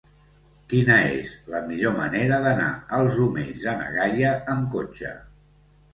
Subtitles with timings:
[0.71, 5.13] Quina és la millor manera d'anar als Omells de na Gaia amb cotxe?